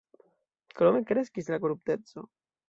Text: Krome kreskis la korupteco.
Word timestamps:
Krome 0.79 1.01
kreskis 1.11 1.51
la 1.55 1.61
korupteco. 1.67 2.27